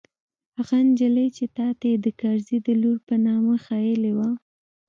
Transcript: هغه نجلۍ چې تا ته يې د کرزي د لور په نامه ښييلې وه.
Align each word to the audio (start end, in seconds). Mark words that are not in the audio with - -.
هغه 0.57 0.77
نجلۍ 0.87 1.27
چې 1.37 1.45
تا 1.57 1.67
ته 1.79 1.85
يې 1.91 1.97
د 2.05 2.07
کرزي 2.19 2.57
د 2.63 2.67
لور 2.81 2.97
په 3.07 3.15
نامه 3.25 3.53
ښييلې 3.65 4.11
وه. 4.17 4.29